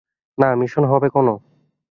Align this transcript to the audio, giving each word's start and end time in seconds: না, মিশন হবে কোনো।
না, 0.37 0.49
মিশন 0.55 0.83
হবে 0.85 1.07
কোনো। 1.09 1.33